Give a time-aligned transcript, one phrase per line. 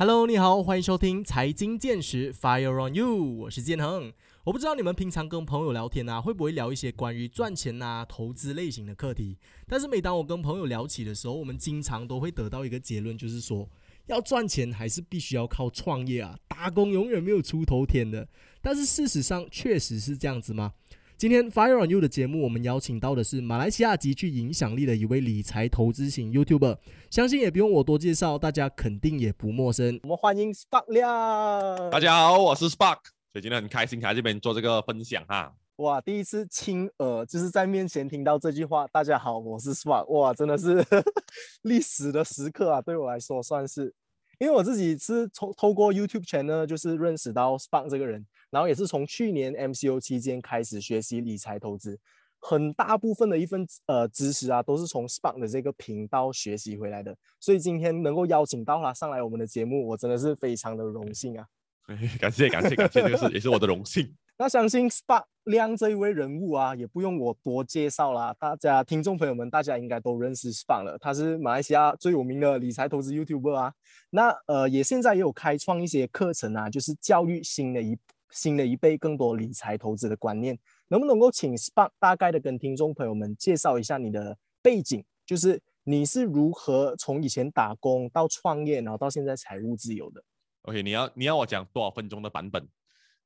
[0.00, 4.10] Hello，你好，欢迎收听财经见识 Fire on You，我是建恒。
[4.44, 9.36] 我不知道你们平常跟朋友聊天啊，会不会聊一些关于赚钱啊、投资类型的课题？
[9.68, 13.68] 但是每当我跟朋友聊起的时候，我们经常都会得到一个结论，就是说
[14.06, 18.26] 要赚钱还是必须要靠创业啊，打工永远没有出头天的。
[18.62, 20.72] 但是事实上确实是这样子吗？
[21.20, 26.78] 今天 Fire on You 的节目，我们邀请到的是马来西亚极具影响力的一位理财投资型 YouTuber，
[27.10, 30.00] 相信也不用我多介绍，大家肯定也不陌生。
[30.04, 31.90] 我们欢迎 Spark 亮。
[31.90, 33.00] 大家好，我是 Spark，
[33.34, 35.52] 所以今天很开心来这边做这个分享哈。
[35.76, 38.86] 哇，第一次亲耳就是在面前听到这句话。
[38.90, 40.06] 大家好，我是 Spark。
[40.06, 40.82] 哇，真的是
[41.60, 43.92] 历史的时刻啊，对我来说算是，
[44.40, 48.26] 因为我自己是从透过 YouTube channel 就是认识到 Spark 这个人。
[48.50, 51.96] 然后也是从去年 MCO 期间开始学习理财投资，
[52.40, 57.16] 很大部分的一份呃知识啊，都是从 Spark 的这个频道学习回来的。
[57.38, 61.46] 所以今天能够邀请到他上来我们的节目，我真的是非常的荣幸啊！
[62.18, 64.12] 感谢感谢感谢，这个是也是我的荣幸。
[64.40, 70.96] 那相信 Spark 亮这一位人物啊，也不用我多介绍啦，大家听众朋友们，大家应该都认识 Spark 了。
[70.98, 73.74] 他是马来西亚最有名的理财投资 YouTuber 啊。
[74.08, 77.98] 那呃，也现在也有开创一些课程啊，就是教育新的一。
[78.32, 90.22] 新的一辈更多理财投资的观念，能不能够请 Spark 大概的跟听众朋友们介绍一下你的背景，就是你是如何从以前打工到创业，然后到现在财务自由的
[90.62, 92.64] ？OK，你要你要我讲多少分钟的版本？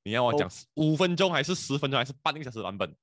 [0.04, 2.94] 你要我讲五分钟还是十分钟还是半个小时版本？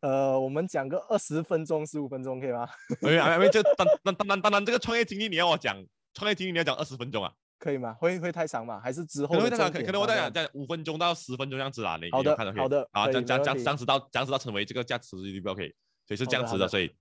[0.00, 2.68] 呃，我们讲个二十分钟、十五分钟可以吗
[3.00, 7.32] ？OK，因为就当当当当当然这个创业经历你要我讲创业经历你要讲二十分钟啊？
[7.58, 7.94] 可以吗？
[7.94, 8.78] 会会太长吗？
[8.78, 9.28] 还是之后？
[9.28, 11.98] 可能会太长，可可能我再讲在五分钟到十分钟这样子啦。
[12.00, 15.74] 你好的，好的，好，这样这样这样子到这样子到成为这个价值目标可以，
[16.06, 16.94] 所以是这样子的，所以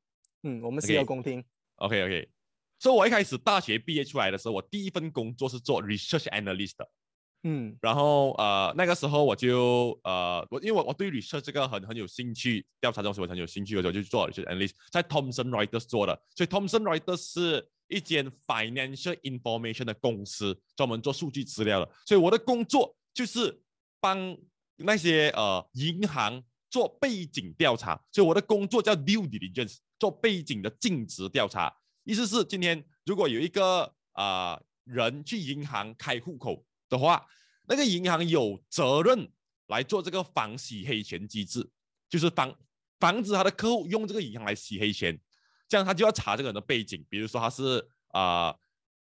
[0.44, 1.44] 嗯，我们是有公听。
[1.76, 2.30] OK OK，
[2.80, 6.90] 所以我一开始大学毕业出来的时候，我第一份工作是做 research analyst 的。
[7.48, 17.70] 嗯，然后呃那个时候我就呃我因为我我对 research 这个很很有兴趣，调查东西我很有兴趣的时候就做 research analyst，在 Thomson Reuters 做的，所以 Thomson Reuters 是。
[17.88, 23.62] 一间 financial information 的公司，专门做数据资料的，所以我的工作就是
[24.00, 24.36] 帮
[24.78, 31.72] 那些呃银行做背景调查，所以我的工作叫 due diligence，做背景的尽职调查。
[32.06, 37.26] 意思是今天如果有一个啊人去银行开户口的话，
[37.68, 39.30] 那个银行有责任
[39.68, 41.70] 来做这个防洗黑钱机制，
[42.08, 42.56] 就是防
[43.00, 45.20] 防止他的客户用这个银行来洗黑钱。
[45.68, 48.56] 这样他就要查这个人的背景，比如说他是啊，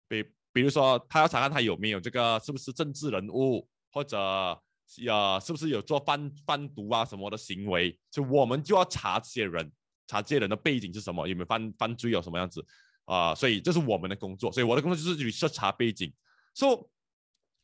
[0.08, 9.70] 比比如说他要查看他有没有这个是不是政治人物，或者呃是不是有做贩贩毒啊什么的行为，就我们就要查这些人，
[10.06, 12.64] 查这些人的背景是什么，有没有犯犯罪有什么样子
[13.06, 16.12] 啊，所以这是我们的工作，所以我的工作就是去调查背景。
[16.54, 16.78] 所以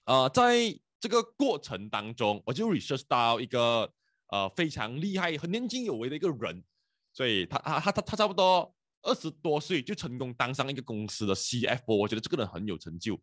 [0.08, 0.56] 呃，在
[0.98, 3.92] 这个过程当中，我就 research 到一个
[4.28, 6.64] 呃非常厉害、很年轻有为的一个人，
[7.12, 8.74] 所以他他他他他差不多。
[9.00, 13.18] 二十多岁就成功当上一个公司的 CFO，我觉得这个人很有成就，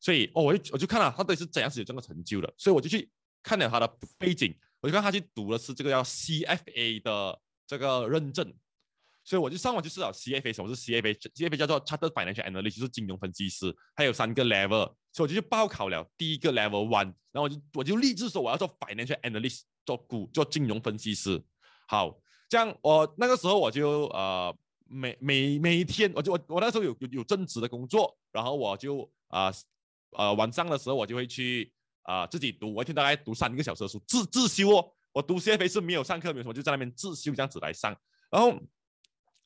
[0.00, 3.08] 所以哦，我就我就看了他到底是怎样子有这个成就的，所以我就去
[3.42, 8.52] 看了他的背景，我就看他去读的是这个叫 CFA 的这个认证，
[9.28, 21.42] 所以我就上网去思考 CFA 什么是 CFA，CFA 叫做 Chartered Financial Analyst，就是金融分析师，还有三个 level，所以我就去报考了第一个 level one，然后我就我就立志说我要做 Financial Analyst，做股做金融分析师，
[21.86, 22.18] 好，
[22.48, 24.56] 这样我那个时候我就呃。
[24.90, 29.52] 每每每一天，我就我我那时候有有有正职的工作，然后我就啊
[30.12, 31.70] 呃晚上的时候我就会去
[32.04, 34.90] 啊自己读，我一天大概读三个小时的书，自自修哦。
[35.12, 37.94] 我读 CFA 是没有上课，没有什么，就在那边自修这样子来上。
[38.30, 38.58] 然后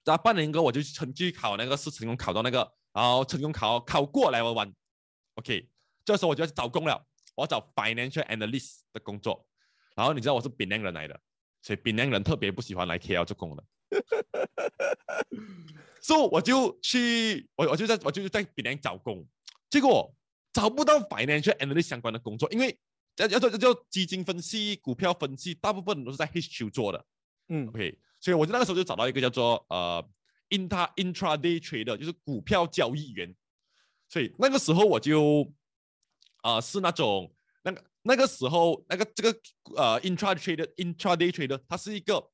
[0.05, 4.73] 在半年后，我就成绩考那个是成功考到那个，然后成功考考过来我玩。
[5.37, 5.69] OK，
[6.05, 9.47] 这时候我就要去找工了，我要找 financial analyst 的工作。
[9.95, 11.21] 然后你知道我是槟城人来的，
[11.63, 13.65] 所以槟城人特别不喜欢来 KL 做工的。
[16.01, 19.25] 所以我就去，我我就在我就在别人找工，
[19.71, 20.13] 结果
[20.53, 22.77] 找不到 financial analyst 相关的工作，因为
[23.17, 27.05] 要要做叫基金分析、股票分析，大部分都是在 HQ 做的。
[27.49, 30.03] 嗯，OK，所以我就那个时候就找到一个叫做呃
[30.49, 33.37] intra intraday trader，就是股票交易员。
[34.09, 35.53] 所以那个时候我就
[36.41, 37.31] 啊是那种
[37.63, 39.39] 那个那个时候那个这个
[39.77, 42.31] 呃 intra trader intraday trader，它是一个。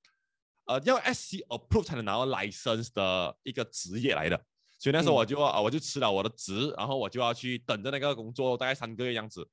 [0.70, 4.36] 呃，要 SC approve 才能拿到 license 的一个职业来的，
[4.78, 9.48] 所以那时候我就啊，我就辞了我的职，然后我就要去等着那个工作，大概三个月样子。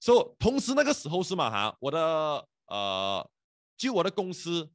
[0.00, 3.30] 所以同时那个时候是嘛哈，我的呃，
[3.76, 4.68] 就我的公司，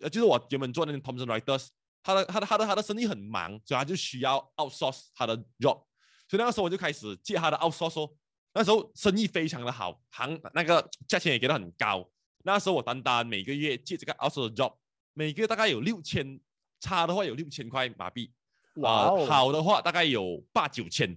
[0.00, 1.68] 呃，就是我原本做那个 Thomson Reuters，
[2.02, 5.82] 他的他的他的他的生意很忙，所以他就需要 outsource 他的 job，
[6.28, 8.12] 所以那个时候我就开始借他的 outsource，
[8.52, 12.08] 那时候生意非常的好，行那个价钱也给的很高。
[12.44, 14.74] 那时候我单单每个月借这个 outsource job，
[15.14, 16.40] 每个月大概有六千，
[16.80, 18.32] 差的话有六千块马币，
[18.74, 21.16] 啊、哇哦，好的话大概有八九千。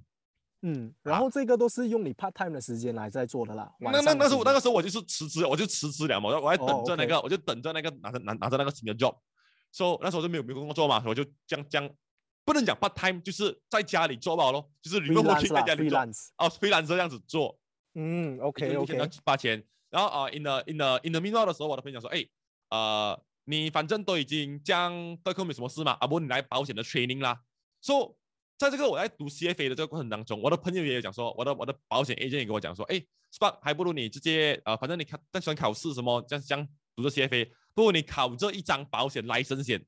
[0.61, 3.71] 嗯，然后这个都是用你 part time 的时间来在做的啦。
[3.79, 9.15] 那那那时候时间那个时候我就是辞职，我就辞职了嘛，我我还等哦着那个，我就等着那个拿着拿拿着那个新的 job，
[9.71, 11.89] 所、以那时候就没有没有工作嘛，我就这样这样，
[12.43, 17.57] 不能讲 part time，就是在家里做吧咯，就是 remote working freelance 在家里做，哦，freelance 这样子做，
[17.95, 22.25] 嗯，OK 六 OK，八千，然后啊、呃、，in the in the in the meanwhile 的时候，我的朋友说，哎，
[22.69, 27.39] 呃，你反正都已经这样对空没什么事嘛，啊不，你来保险的 training 啦。
[27.81, 28.15] so
[28.59, 33.01] 在这个我在读 CFA 的这个过程当中，我的朋友也有讲说，我的我的保险 agent 也跟我讲说，哎
[33.33, 39.81] ，Spark 还不如你直接呃，反正你考但喜欢考试什么，这样这样读着 CFA，不如你考这一张保险来生险，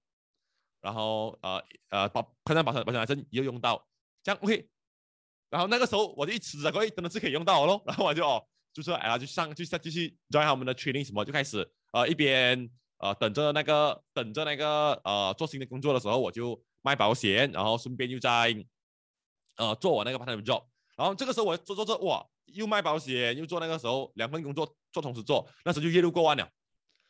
[0.79, 3.85] 然后呃呃保看看保险保险来生又用到，
[4.23, 4.65] 这样 OK。
[5.49, 7.83] 然后那个时候我就一辞职了，哎，真的是可以用到咯。
[7.85, 8.41] 然后我就哦，
[8.71, 12.69] 就说哎呀，就上就上继续 join 他们的 training 什么，就开始呃一边
[12.99, 18.55] 呃等着那个等着那个呃做新的工作的时候，我就卖保险，然后顺便又在
[19.57, 20.63] 呃做我那个 part time job。
[20.97, 26.47] 然后这个时候我做做做哇，又卖保险又做那个时候两份工作做同时做，那时候就月入过万了。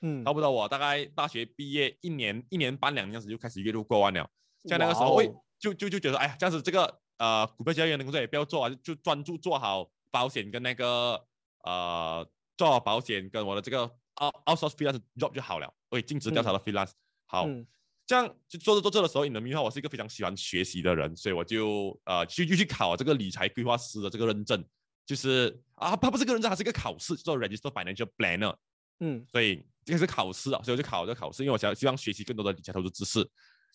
[0.01, 4.27] 嗯差，不多我大概大学毕业一年一年半两年时就开始月入过万了。
[4.65, 11.23] 像那个时候，喂、哇哦就就就觉得，哎呀，这样子这个呃股票交易员的工作也不要做啊，就就专注做好保险跟那个
[11.63, 12.27] 呃
[12.57, 13.83] 做好保险跟我的这个
[14.21, 15.71] out outsource freelance job 就好了。
[15.89, 16.91] 喂，尽职调查的 freelance、
[17.27, 17.68] 好，嗯
[18.06, 24.63] 这样就做着做着的时候，你能明白我是一个非常喜欢学习的人，所以我就呃去就去考这个理财规划师的这个认证，
[25.06, 28.56] 就是啊，它不是个认证，它是一个考试，叫做 Register Financial Planner。
[29.00, 33.27] 嗯所以这个是考试啊，所以我就考这个考试，因为我想希望学习更多的理财投资知识。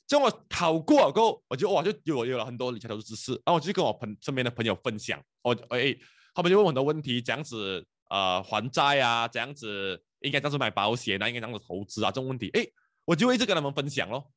[0.06, 5.96] 这样我考过了过后，我就哇就有有了很多理财投资知识，然后我就跟我朋身边的朋友分享，我哎
[6.32, 12.64] 他们就问我很多问题，怎样子呃还债啊，怎样子应该这样子买保险啊，应该这样子投资啊这种问题，哎
[13.06, 14.30] 我就一直跟他们分享咯。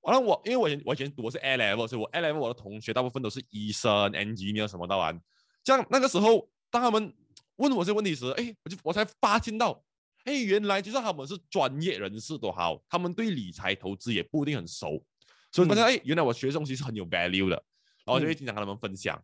[0.00, 5.20] 完了我因为我以前我以前读的是 A level，所以我 A level 我的同学大部分都是医生、engineer 什么的玩。
[5.62, 7.14] 这样那个时候当他们
[7.56, 9.84] 问我这个问题时，哎我就我才发现到。
[10.24, 15.04] 哎，原来就算他们是专业人士都好，他们对理财投资也不一定很熟，
[15.50, 17.56] 所以发现哎、原来我学的东西是很有 value 的，
[18.04, 19.20] 然后我就会经常跟他们分享。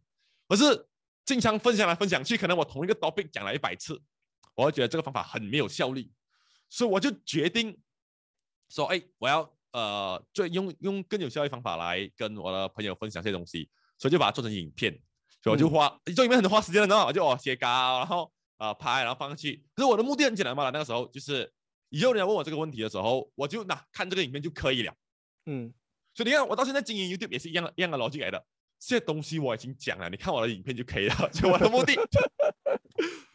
[0.48, 0.88] 可是
[1.24, 3.96] 经常分享来分享去，可能我同一个 topic 讲了一百次，
[4.56, 6.10] 我会觉得这个方法很没有效率，
[6.68, 7.78] 所以我就决定
[8.68, 13.68] 说，哎，我要呃，就用用更有效率的方法来跟我的朋友分享这些东西，
[13.98, 14.92] 所以就把它做成影片，
[15.42, 17.06] 所以我就花、做影片很花时间的，然后？
[17.06, 17.66] 我就哦写稿，
[17.98, 18.32] 然后。
[18.58, 19.64] 啊、拍，然后放上去。
[19.72, 21.48] 可是我的目的很简单嘛，那个时候就是
[21.90, 24.92] 以后人家问我这个问题的时候，我就那看这个影片就可以了。
[25.46, 25.72] 嗯
[26.12, 28.44] 所以你看，我到现在经营 YouTube 也是一样的一样的逻辑来的。
[28.80, 31.14] 这些东西我已经讲了，你看我的影片就可以了。
[31.32, 31.94] 就我的目的，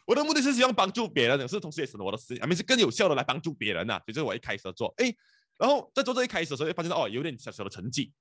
[0.04, 5.14] 我的目的是希望帮助别人，可是同时也省了我的时间，还是更有效的来帮助别人呐、所以这是我一开始的做，哎，
[5.58, 8.12] 然后在做这一开始的时候，就发现到哦，有点小小的成绩。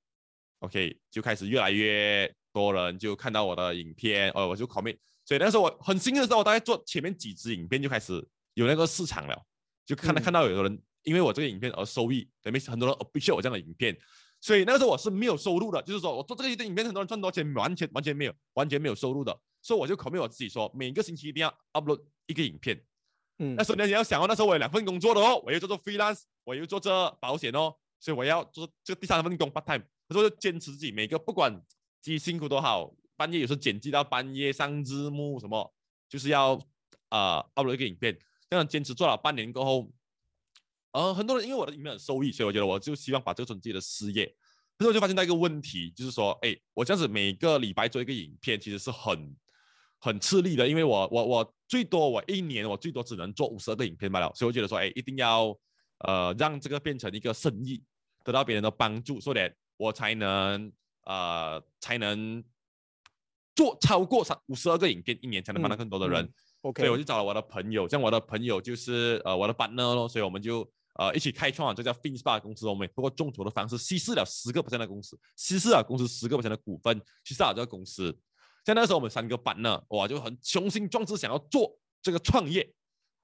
[0.59, 4.97] OK，就开始越来越多人就看到我的影片，哦，我就 commit。
[5.25, 9.37] 所以那时候我很幸运的时候，我大概做前面几支影片就开始有那个市场了，
[9.85, 13.97] 就看到、嗯看到有的人因为我这个影片而收益，等于很多人 appreciate 我这样的影片。
[14.39, 19.37] 所以那个时候我是没有收入的，就是说我做这个影片，很多人赚多少钱，完全完全没有，完全没有收入的。
[19.63, 22.79] 所以我就 commit 我自己说，每个星期一定要 upload 一个影片。
[23.39, 29.83] 嗯那时候你要想哦，那时候我有两份工作的哦，我又做做 freelance，我又做这保险哦，所以我要做这个第三份工 part time。
[30.07, 31.51] 那时候就坚持自己每个不管
[32.01, 35.73] 自己辛苦都好，半夜有时候剪辑到半夜上字幕什么，
[36.09, 36.59] 就是要
[37.09, 38.15] 呃 upload 一个影片，
[38.49, 39.89] 这样坚持做了半年过后，
[40.91, 44.25] 呃，很多人因为我的影片很受益，所以我觉得我就希望把这个做成自己的事业。
[44.77, 49.35] 可是我就发现到一个问题，就是说，哎，我这样子每个礼拜做一个影片，其实是很
[50.03, 55.57] 很吃力的，因为我我我最多我一年我最多只能做五十二个影片罢了，所以我觉得说，哎，一定要
[55.99, 57.81] 呃让这个变成一个生意，
[58.25, 60.69] 得到别人的帮助，所以我才能
[61.05, 62.43] 呃才能
[63.55, 66.21] 做超过三五十二个影片，一年才能帮到嗯更多的人。
[66.21, 66.33] 嗯
[66.63, 78.13] ，OK，所以我就找了我的朋友，像我的朋友就是呃我的 partner 咯，所以我们就呃一起开创了这叫 FinSpa 公司，我们也通过众筹的方式稀释了十个 percent 的公司，稀释了公司十个 percent 的股份，稀释了这个公司。
[78.65, 82.73] 像那个时候我们三个 partner，哇就很雄心壮志想要做这个创业。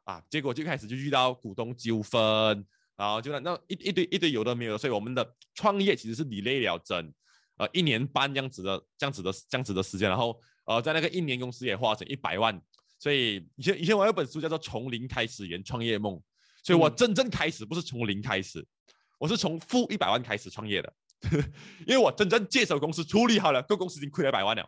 [0.06, 2.66] 啊，结果就开始就遇到股东纠纷，
[2.96, 7.14] 然后就那那一一堆一堆有的没有的，所以我们的创业其实是 delay 了整
[7.58, 12.60] 呃一年半这样子的这样子的这样子的时间，然后呃在那个一年公司也花成一百万。
[12.98, 16.16] 所以以前以前我有本书叫做《从零开始圆创业梦》，
[16.64, 16.96] 所以我嗯。
[16.96, 18.66] 真正开始不是从零开始，
[19.20, 20.94] 我是从负一百万开始创业的，
[21.86, 24.68] 因为我真正接手公司处理好了，个公司已经亏了一百万了，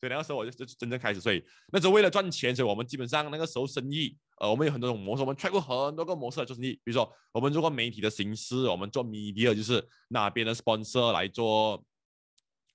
[0.00, 6.72] 所以那个时候我就就真正开始，所以那时候为了赚钱，所以我们基本上那个时候生意，呃，我们有很多种模式，我们 try 过很多个模式来做生意。
[6.82, 11.84] 比如说，我们做过媒体的形式，我们做 media，就是拿别人 sponsor 来做，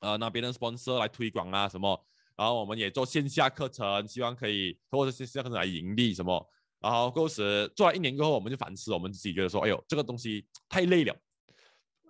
[0.02, 2.06] 呃，拿别人 sponsor 来推广啊什么。
[2.36, 6.48] 然后我们也做线下课程，希望可以通过线下课程来盈利什么。
[6.80, 11.16] 然后过时做了一年过后，我们就反思，我们自己觉得说，哎呦，这个东西太累了，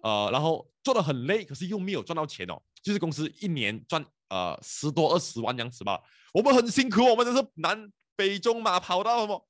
[0.04, 4.06] 呃，然后做的很累，可是又没有赚到钱哦，就是公司一年赚。
[4.30, 6.02] 呃，十多二十万样子吧，
[6.34, 9.48] 我们很辛苦，我们都是南北中马跑到什么，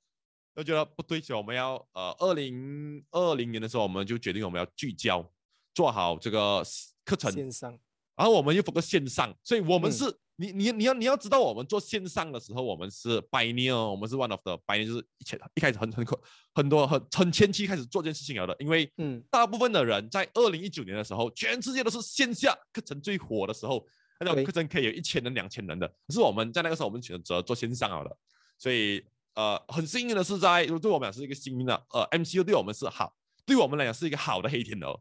[0.54, 5.26] 就觉得不对，所以我们要呃，二零二零年的时候，我们就决定我们要聚焦，
[5.74, 6.62] 做好这个
[7.04, 7.78] 课程线上，
[8.16, 10.04] 然后我们又 focus 线上，所以我们是
[10.36, 16.18] 你你你要你要知道，我们做线上的时候，我们是 pioneer，我们是 one of the pioneer，就是一前一开始很很很
[16.54, 23.86] 很多很很前期开始做这件事情了的，因为嗯，大部分的人在二零一九年的时候，全世界都是线下课程最火的时候。
[24.20, 28.16] 那种课程可以有一千人、两千人的，可是我们在那个时候，我们选择做线上好了。
[28.58, 29.04] 所以，
[29.34, 34.98] 呃，很幸运的是，在对我们讲是一个幸运的，呃，MCU 对我们是好，对我们来讲是一个好的黑天鹅。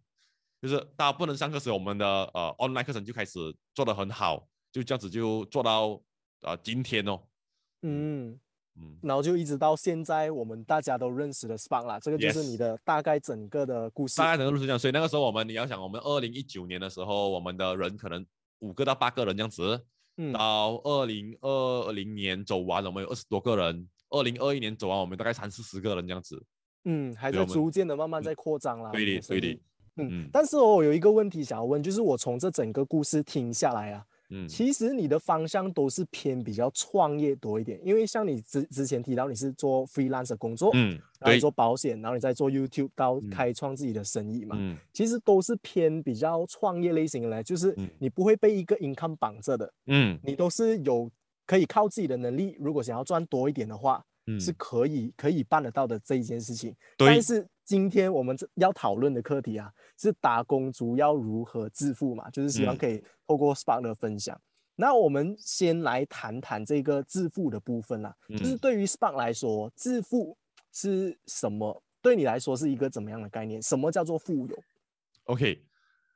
[0.62, 3.39] 就是大家不能上课时，我们的呃 online 课程就开始
[3.74, 6.01] 做得很好，就这样子就做到
[6.41, 7.22] 呃今天哦。
[7.84, 8.38] 嗯
[8.77, 14.17] 嗯，然后就一直到现在，我们大家都认识的 Spark 啦，这个就是你的大概整个的故事。
[14.17, 18.25] 大概整个故事这样，所以那个时候我们你要想，我们二零一九年的时候，我们的人可能。
[18.59, 19.85] 五个到八个人这样子，
[20.33, 26.43] 到二零二零年走完，我们有二十多个人；二零二一年走完，我们大概三四十个人这样子。
[26.85, 28.91] 嗯，还在逐渐的慢慢在扩张啦。
[28.91, 29.59] 对的，对的。
[29.97, 34.05] 嗯，但是我有一个问题想要问，就是我从这整个故事听下来啊。
[34.29, 51.10] 嗯，其实你的方向都是偏比较创业多一点，因为像你之之前提到你是做 freelance 工作，嗯，然后做保险，然后你在做 YouTube 到开创自己的生意嘛，嗯，其实都是偏比较创业类型的嘞，就是你不会被一个 income 绑着的，嗯，你都是有
[51.46, 57.46] 可以靠自己的能力，如果想要赚多一点的话，嗯，是可以可以办得到的这一件事情，但是。
[57.65, 62.29] 今天我们要讨论的课题啊，是打工族要如何致富嘛？
[62.29, 64.39] 就是希望可以透过 Spark 的分享。
[64.75, 68.15] 那我们先来谈谈这个致富的部分啦。
[68.29, 70.38] 就是对于 Spark 来说，致富
[70.72, 71.81] 是什么？
[72.03, 73.60] 对你来说是一个怎么样的概念？
[73.60, 74.63] 什么叫做富有
[75.24, 75.65] ？OK，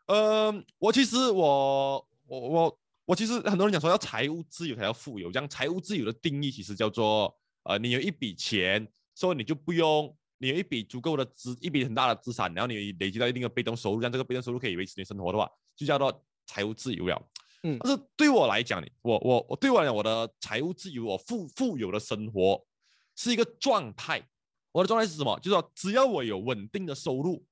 [0.05, 10.15] 呃，我其实我我我我其实很多人讲说要财务自由才叫富有，这样财务自由的定义其实叫做呃，你有一笔钱，所以你就不用。
[10.39, 17.29] 你有一笔足够的资，一笔很大的资产，然后你累积到一定的被动收入，让这个被动收入可以维持你生活的话，就叫做财务自由了。
[17.63, 22.65] 嗯，但是对我来讲，我我我对我来讲，我的财务自由，我富富有的生活
[23.15, 24.27] 是一个状态。
[24.71, 25.37] 我的状态是什么？
[25.39, 27.45] 就是说，只要我有稳定的收入，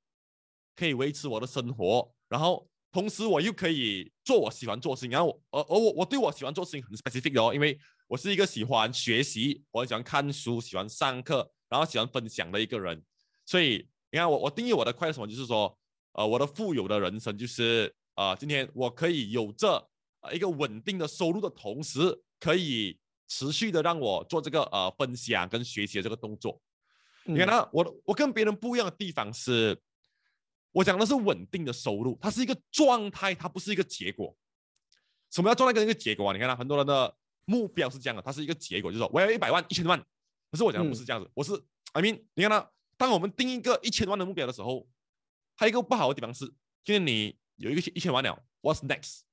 [0.76, 5.12] 可以维持我的生活，然后同时我又可以做我喜欢做的事情。
[5.12, 7.78] 然后，而而我我对我喜欢做事情很 specific 哦，因为
[8.08, 11.52] 我是一个喜欢学习，我很喜欢看书，喜欢上课。
[11.70, 13.04] 然后喜欢分享的一个人，
[13.46, 15.78] 所以你看我我定义我的快乐什么，就是说，
[16.14, 19.86] 呃，我的富有的人生就是，呃，今天我可以有着
[20.22, 22.00] 呃一个稳定的收入的同时，
[22.40, 22.98] 可以
[23.28, 26.62] 持续的让我做这个呃分享跟学习的这个动作。
[27.26, 29.78] 你看，他，我我跟别人不一样的地方是，
[30.72, 34.34] 我讲的是稳定的收入，它是一个状态，它不是一个结果。
[35.30, 36.34] 什么叫状态跟一个结果啊？
[36.34, 40.02] 你看，他很多人的目标是这样的，它是一个结果，就是说我要一百万、一千万。
[40.50, 41.52] 可是我讲的不是这样子，我是
[41.92, 44.88] ，I mean，你看到，当我们定一个一千万的目标的时候，
[45.56, 46.46] 还有一个不好的地方是，
[46.84, 49.24] 就是你有一个一千万了，What's next？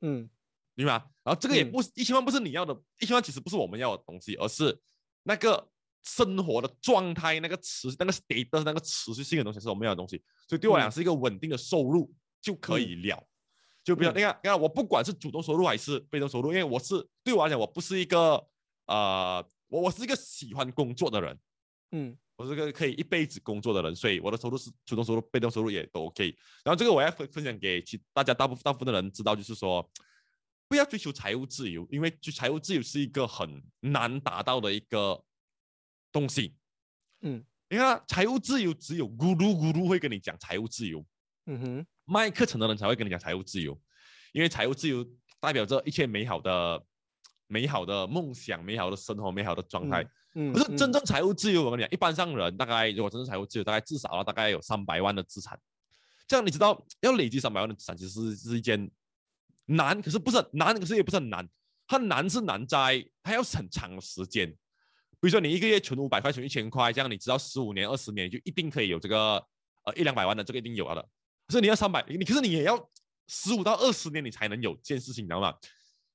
[0.00, 0.30] 嗯，
[0.74, 1.06] 明白吗？
[1.24, 4.80] 然后这个也不一千万不是你要的，一千万其实不是我们要的东西，而是
[5.24, 5.68] 那个
[6.04, 10.22] 生活的状态，那个持那个 state 那个持续性的东西是我们要的东西。
[10.46, 13.26] 所以对我来讲是一个稳定的收入就可以了。
[13.82, 18.46] 就比如你看，你看我不管是主动收入还是被动收入，因为我是对我来讲我不是一个
[18.86, 19.44] 呃。
[19.68, 21.38] 我我是一个喜欢工作的人，
[21.92, 26.34] 嗯，我是个可以一辈子工作的人，所以我的收入是主动收入、被动收入也都 OK。
[26.64, 29.88] 然后这个我要分分享给其大家大部分大部分的人知道，就是说
[30.68, 35.22] 不要追求财务自由，因为就财务自由是一个很难达到的一个
[36.10, 36.56] 东西。
[37.20, 41.04] 嗯，你看财务自由只有咕噜咕噜会跟你讲财务自由，
[41.44, 43.78] 嗯哼，卖课程的人才会跟你讲财务自由，
[44.32, 45.06] 因为财务自由
[45.40, 46.82] 代表着一切美好的。
[47.48, 55.58] 美好的梦想、美好的生活、美好的状态，嗯，可是真正财务自由，我跟你讲，一般上人大概如果真正财务自由，大概至少啊，大概有三百万的资产。
[56.28, 58.90] 这样你知道，要累积三百万的资产，其实是一件
[59.64, 61.48] 难，可是不是难，可是也不是很难。
[61.86, 64.50] 它难是难在它要很长的时间。
[65.20, 69.42] 比如说你一个月存五百块，存一千块，这样你知道十五年、二十年就一定可以有这个
[69.84, 71.02] 呃一两百万的，这个一定有了的。
[71.46, 72.78] 可是你要三百，你可是你也要
[73.26, 75.54] 十五到二十年，你才能有这件事情，你知道吗？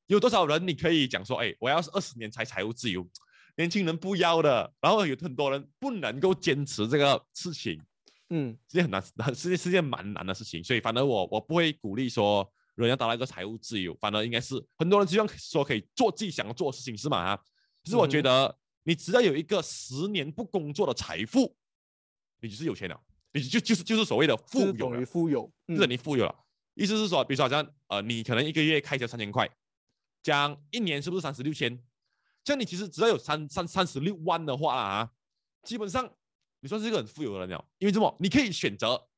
[0.08, 3.08] 有多少人你可以讲说，哎，我要是二十年才财务自由，
[3.56, 4.74] 年轻人不要的。
[4.82, 7.82] 然后有很多人不能够坚持这个事情，
[8.30, 9.02] 嗯是件很难，
[9.34, 10.64] 是件是件蛮难的事情。
[10.64, 17.18] 所以反而我我不会鼓励说人要达到一个财务自由，反而应该是很多人希望说可以做自己想要做的事情，是吗？
[17.18, 17.40] 啊，
[17.84, 21.56] 其实我觉嗯得你只要有一个十年不工作的财富，
[22.42, 23.00] 你就是有钱了，
[23.32, 25.06] 你就就是就是所谓的富有等于。
[25.06, 26.36] 富有，就是嗯你富有了。
[26.76, 29.48] 意思是说，比如说好像呃，你可能一个月开销三千块，
[30.24, 31.78] 这样一年是不是三十六千？
[32.44, 35.12] 这样你其实只要有三三三十六万的话啊，
[35.62, 36.10] 基本上
[36.62, 37.66] 你算是一个很富有的人了。
[37.78, 38.18] 因为什么？
[38.20, 39.10] 你可以选择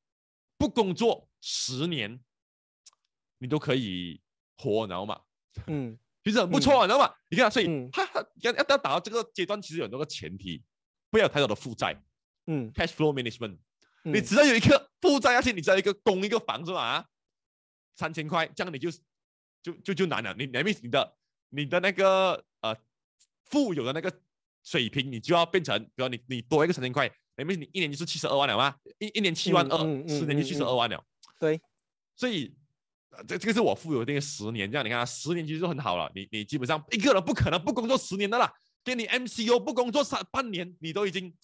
[0.58, 2.20] 不工作十年，
[3.38, 4.20] 你都可以
[4.58, 5.20] 活，你知道吗？
[5.68, 7.14] 嗯其实很不错啊，你知道吗？
[7.30, 10.60] 你看，所以嗯他他要要要达到这个阶段，其实有很多个前提，
[11.08, 11.96] 不要有太多的负债
[12.46, 13.58] 嗯，cash flow management。
[14.04, 17.06] 嗯，你只要有一个负债，而且你只要一个供一个房子嘛，啊，
[17.94, 18.90] 三千块，这样你就
[19.66, 20.34] 就就就难了。
[20.38, 21.16] 你你你的
[21.48, 22.76] 你的那个呃
[23.50, 24.12] 富有的那个
[24.62, 31.02] 水平，你就要变成，比如你你多一个三千块，那么你一年就是七十二万了嘛，一一年七万二、嗯嗯十年就七十二万了。
[31.40, 31.60] 对，
[32.14, 32.54] 所以。
[33.10, 36.10] 呃这这个是我富有的那个十年，这样你看啊，十年其实就很好了。
[36.14, 38.52] 你你基本上一个人不可能不工作十年的啦，
[38.84, 41.34] 给你 MCO 不工作三半年，你都已经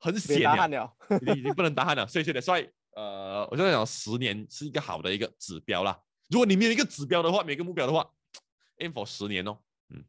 [0.00, 0.66] 很别险了。
[0.66, 5.96] 了，你已经不能打鼾了，所以所以所以呃，我就在讲十年是一个好的一个指标啦。
[6.28, 8.08] 如果你没有一个指标的话，没有一个目标的话，
[8.78, 9.58] aim for 十年哦。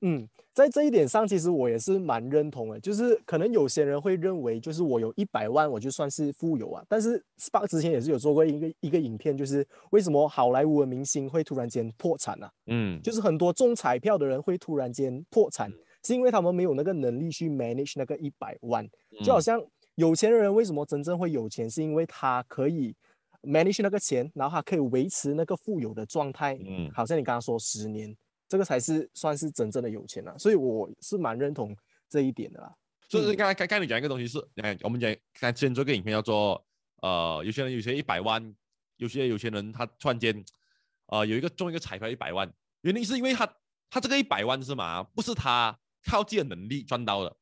[0.02, 2.78] 嗯，在这一点上，其实我也是蛮认同的。
[2.82, 6.84] 就是可能有些人会认为，就是我有一百万，我就算是富有啊。
[6.90, 12.52] 但是 Spark 之前也是有做过一个一个影片，就是为什么好莱坞的明星会突然间破产啊？
[12.66, 15.72] 嗯，就是很多中彩票的人会突然间破产，
[16.04, 18.86] 是因为他们没有那个能力去 manage 那个一百万。
[19.24, 19.62] 就好嗯像
[19.96, 22.94] 有钱人为什么真正会有钱，是因为他可以
[23.44, 26.58] manage 那个钱，然后他可以维持那个富有的状态。
[26.66, 28.16] 嗯好像你刚刚说十年，
[28.48, 30.38] 这个才是算是真正的有钱了。
[30.38, 31.76] 所以我是蛮认同
[32.10, 32.72] 这一点的啦。
[33.08, 36.64] 就是刚才刚刚你讲一个东西是，哎，我们讲刚才之前做个影片叫做
[37.02, 38.56] 呃，有些人有些一百万，
[38.98, 40.46] 有些有些人他突然间
[41.08, 43.52] 呃有一个中一个彩票一百万，原因是因为他
[43.90, 45.76] 他这个一百万是嘛，不是他
[46.06, 47.36] 靠自己的能力赚到的，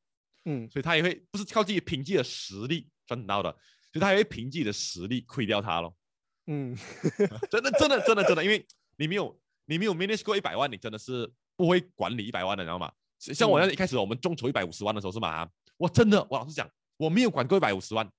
[0.45, 3.53] 嗯所以他也会不是靠自己凭自己的实力赚到的，
[3.99, 5.95] 他也会凭自己的实力亏掉他咯。
[6.47, 6.75] 嗯
[7.51, 8.65] 真的真的真的真的，因为
[8.97, 12.91] 你没有你没有 manage 过一百万，你真的是不会管理一百万的，你知道吗？
[13.19, 18.09] 像像我那一开始我们众筹一百五十万的时候是嘛，我真的我老实讲，我没有管过一百五十万，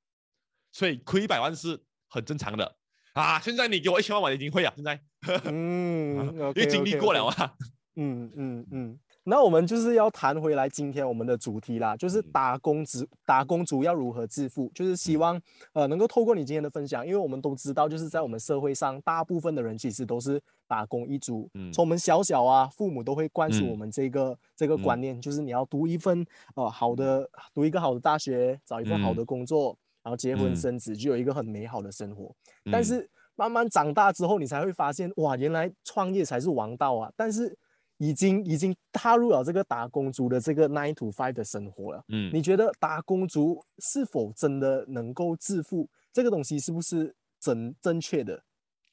[0.72, 2.76] 所以亏一百万是很正常的
[3.14, 3.38] 啊。
[3.40, 5.00] 现在你给我一千万，我已经会了，现在
[5.46, 7.34] 嗯，因为经历过了啊。
[7.44, 7.54] 啊。
[8.00, 12.24] 嗯嗯嗯，那我们就是要谈回来今天我们的主题啦，就是嗯。
[12.32, 15.38] 打工族打工族要如何致富，就是希望
[15.74, 21.70] 呃能够透过你今天的分享，因为我们都知道，就是在我们社会上，大部分的人其实都是打工一族，嗯。
[21.70, 29.16] 从我们小小啊，父母都会灌输嗯我们这个、这个观嗯念，就是你要读一份呃好的，读一个好的大学，找一份好嗯。
[29.16, 30.56] 的工作，然后结婚嗯。
[30.56, 32.34] 生子，就有一个很美好的生活。
[32.72, 32.84] 但嗯。
[32.84, 37.12] 是慢慢长大之后，你才会发现，哇，原来创业才是王道啊！
[37.14, 37.56] 但是
[37.98, 42.02] 已经已经踏入了这个打工族的这个 nine to five 的生活了。
[42.08, 45.88] 嗯，你觉得打工族是否真的能够致富？
[46.12, 48.42] 这个东西是不是正正确的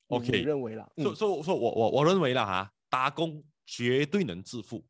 [0.07, 0.87] OK 你认为啦？
[0.97, 4.83] 说嗯说说我我我认为了哈，打工绝对能致富。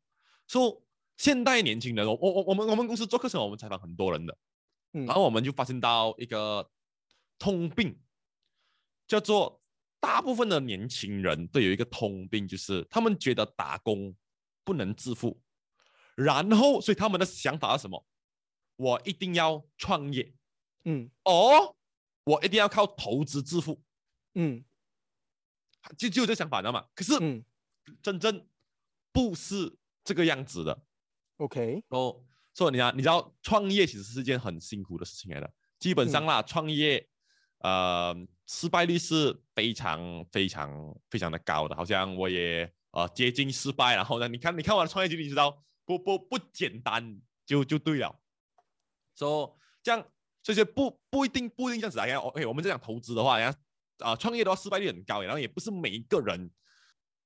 [0.47, 0.81] 说
[1.17, 4.37] 现代年轻人，我我我我们我们公司做课程，我们采访很多人的，
[4.93, 6.69] 嗯然后我们就发现到一个
[7.39, 7.97] 通病，
[9.07, 9.61] 叫做
[10.05, 14.15] 大部分的年轻人都有一个通病，就是他们觉得打工
[14.63, 15.41] 不能致富，
[16.13, 18.05] 然后所以他们的想法是什么？
[18.75, 20.31] 我一定要创业
[20.83, 21.75] 嗯哦，
[22.23, 23.81] 我一定要靠投资致富，
[24.35, 24.63] 嗯
[25.97, 26.85] 就就有这想法，你知道吗？
[26.93, 27.43] 可是嗯
[28.03, 28.47] 真正
[29.11, 30.85] 不是这个样子的。
[31.37, 35.51] ，OK，哦，所以你啊，你知道创业其实是件很辛苦的事情来的。
[35.79, 37.09] 基本上啦，创业，
[37.59, 38.15] 呃，
[38.47, 41.75] 失败率是非常非常非常的高的。
[41.75, 48.19] 好像我也呃接近失败，然后呢，你看你看我的创业经历，知道不不不简单就就对了。
[49.15, 50.05] 说、so, 这样
[50.43, 52.19] 这些不不一定不一定这样子啊。
[52.19, 53.57] OK，我们在讲投资的话，然后
[53.99, 56.51] 啊创业的话失败率很高，然后也不是每一个人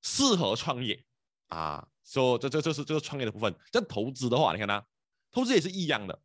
[0.02, 1.04] 适合创业
[1.48, 1.88] 啊。
[2.04, 3.54] 说、so, 这这这是这个创业的部分。
[3.72, 4.84] 像投资的话，你看啊，
[5.30, 6.20] 投资也是一样的。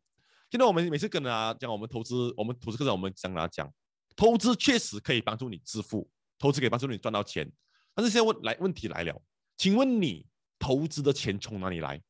[0.50, 3.72] 现在我们每次跟他讲我们投资，我们投资课程，我们讲他讲，
[4.16, 7.48] 投资确实可以帮助你致富，投资可以帮助你赚到钱。
[7.94, 9.22] 但是现在问来问题来了，
[9.56, 10.26] 请问你
[10.58, 12.02] 投资的钱从哪里来？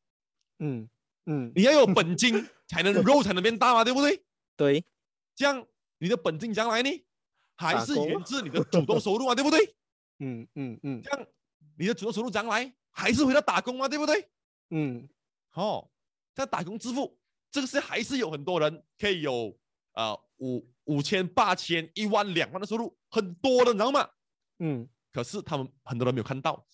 [0.60, 0.88] 嗯
[1.26, 4.24] 嗯，你要有本金才能肉才能变大嘛，对不对？
[4.56, 4.84] 对，
[5.34, 5.66] 这样
[5.98, 7.04] 你的本金将来呢，
[7.56, 9.76] 还是源自你的主动收入啊，对不对？
[10.20, 11.26] 嗯嗯嗯这样
[11.76, 14.28] 你的主动收入将来还是回到打工嘛，对不对？
[14.70, 15.08] 嗯
[15.54, 15.90] 哦，
[16.34, 17.18] 在打工致富，
[17.50, 19.58] 这个是还是有很多人可以有
[19.92, 24.08] 呃五五千、八千、一万、两万的收入，很多的，你知道吗？
[24.58, 24.88] 嗯。
[25.12, 26.66] 可是他们很多人没有看到，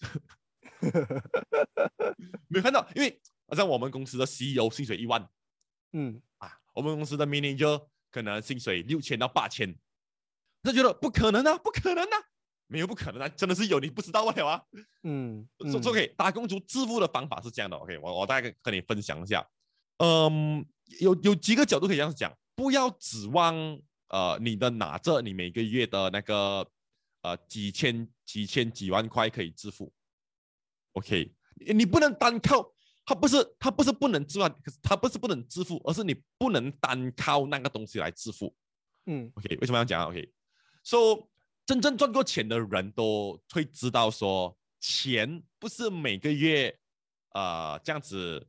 [2.48, 5.29] 没有看到，因为好像我们公司的 CEO 薪水一万。
[5.92, 6.20] 嗯。
[6.38, 9.75] 啊，我们公司的 manager 可能薪水六千到八千，
[10.62, 12.16] 他觉得不可能啊，不可能啊，
[12.66, 14.62] 没有不可能啊，真的是有你不知道了啊。
[15.05, 19.48] 嗯说说 OK，打工族致富的方法是这样的，OK，我我大概跟跟你分享一下，
[19.98, 20.66] 嗯，
[21.01, 23.55] 有有几个角度可以这样讲，不要指望
[24.12, 26.66] 呃你的拿着你每个月的那个
[27.22, 29.92] 呃几千几千几万块可以支付
[30.92, 32.72] ，OK，你你不能单靠，
[33.05, 38.55] 它不是它不是不能致富，可是它不是不能支付，而是你不能单靠那个东西来支付
[39.07, 41.29] 嗯，OK，为什么要讲啊？OK，so
[41.64, 46.77] 真正赚过钱的人都会知道说，钱不是每个月
[47.31, 48.46] 呃这样子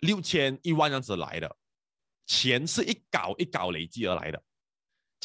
[0.00, 1.56] 六千一万这样子来的，
[2.26, 4.42] 钱是一搞一搞累积而来的，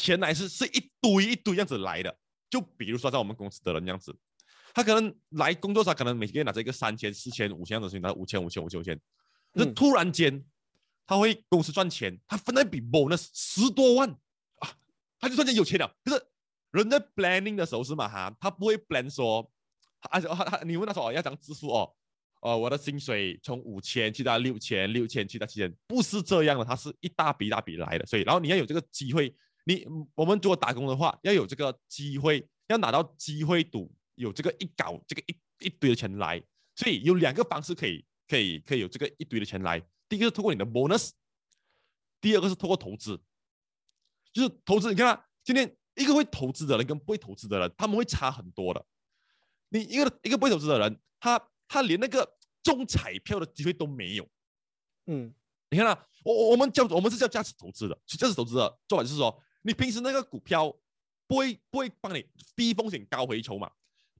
[0.02, 2.18] 钱来是是一堆一堆这样子来的。
[2.50, 4.14] 就比如说在我们公司的人这样子，
[4.74, 9.00] 他可能来工作，上可能每个月拿着一个三千、四千、五千这样子，拿五千、五千、五千、五千，
[9.54, 10.44] 那突然间
[11.08, 14.10] 他会公司赚钱，他分那笔 bonus 十多万
[14.60, 14.70] 啊，
[15.20, 15.96] 他就突然间有钱了。
[16.04, 16.22] 可是
[16.72, 19.50] 人在 planning 的时候是嘛哈，他不会 plan 说，
[20.10, 21.94] 而且他他你问他说哦要怎样致富哦，
[22.42, 29.34] 呃我的薪水从五千去到六千，六千去到七千，不是这样的，他是一大笔一大笔来的，所以然后你要有这个机会，
[29.66, 36.42] 你我们如果打工的话，要有这个机会，要拿到机会赌，有这个一搞这个一一堆的钱来，
[36.76, 41.12] 所以有两个方式可以可以可以有这个一堆的钱来，第一个是通过你的 bonus，
[42.20, 43.22] 第二个是通过投资，
[44.34, 48.86] 就是投资，你看啊，今天一个会投资的人跟不会投资的人，他们会差很多的。
[49.70, 54.28] 你一个一个不会投资的人，他他连那个中彩票的机会都没有。
[55.08, 55.34] 嗯
[55.70, 60.76] 你看啊，我我我们叫我们是叫价值投资的，价值投资的做法就是说，你平时那个股票
[61.28, 63.72] 不会不会帮你低风险高回酬嘛？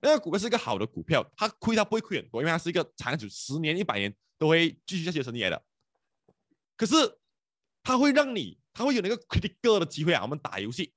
[0.02, 5.64] 那个股票是一个好的股票，它亏它不会亏很多，因为它是一个长久十年一百年都会继续下去的生意来的。
[6.76, 6.96] 可是
[7.84, 10.24] 它会让你，它会有那个 critical 的机会啊。
[10.24, 10.94] 我们打游戏，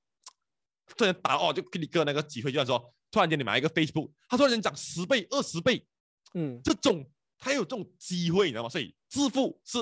[0.97, 5.87] 突然打哦，就 critical 那个机会，就像说，突然间你买一个 Facebook，它突然间涨十倍、二十倍，
[6.33, 7.05] 嗯这种
[7.39, 8.69] 它有这种机会，你知道吗？
[8.71, 9.79] 所以致富是，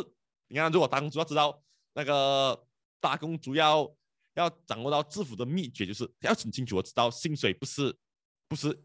[0.48, 1.62] 你看，如果打工主要知道
[1.94, 2.66] 那个
[2.98, 3.94] 打工主要
[4.34, 7.94] 要掌握到致富的秘诀，就是要很清楚的知道薪水不是
[8.48, 8.82] 不是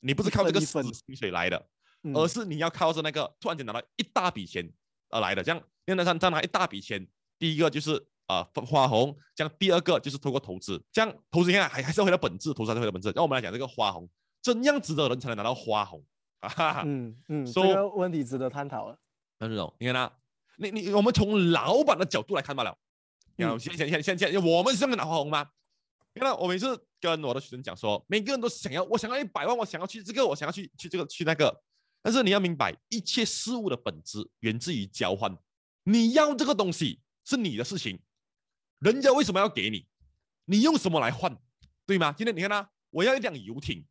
[0.00, 1.68] 你不是靠这个死薪水来的，
[2.02, 4.68] 嗯而是你要靠着那个突然间拿到一大笔钱
[5.10, 5.42] 而来的。
[5.42, 7.06] 这样，因为上再拿一大笔钱，
[7.38, 7.94] 第一个就是
[8.26, 13.10] 啊、呃、花红，这样第二个就是通过投资，这样投资你看还还是要回到本质，投资还是回到本质。
[13.14, 14.08] 让我们来讲这个花红，
[14.42, 16.04] 怎样子的人才能拿到花红
[16.40, 16.48] 啊？
[16.50, 16.82] 哈哈。
[16.84, 18.98] 嗯嗯，这 So- 个问题值得探讨了。
[19.38, 20.12] 那这种，你看啊，
[20.56, 22.76] 你你我们从老板的角度来看罢了。
[23.38, 25.48] 你看，嗯现现现现现我们是这么拿花红吗？
[26.12, 31.62] 你看，我每次跟我的学生讲说，每个人都想要，我想要一百万，我想要去这个，我想要去去这个去那个。
[32.02, 35.36] 但是你要明白，一切事物的本质源自于交换。
[35.84, 38.00] 你要这个东西是你的事情，
[38.80, 39.86] 人家为什么要给你？
[40.46, 41.38] 你用什么来换，
[41.86, 42.12] 对吗？
[42.12, 43.84] 今天你看啊，我要一辆游艇，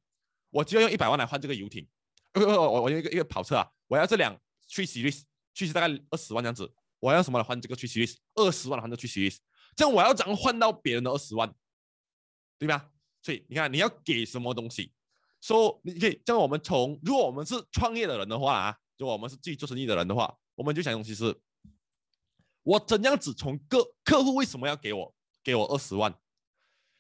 [0.50, 1.88] 我就要用一百万来换这个游艇。
[2.34, 4.38] 呃，我我我有一个一个跑车啊，我要这辆
[4.70, 5.22] Three Series，
[5.54, 8.16] 去大概二十万这样子，我要什么来换这个 Three Series？
[8.36, 9.38] 二十万来换这个去 Series，
[9.76, 11.54] 这样我要怎样换到别人的二十万？
[12.60, 12.90] 对吧？
[13.22, 14.94] 所以你看你要给什么东西，
[15.42, 21.40] 说、你可以这样，我们从如果我们是创业的人的话啊，如果我们是自己做生意的人的话，我们就想东西是，
[22.64, 26.12] 我怎样子从个客户为什么要给我给我二十万？